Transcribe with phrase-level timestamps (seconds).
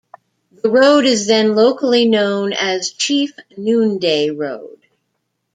[0.63, 4.79] The road is then locally known as Chief Noonday Road.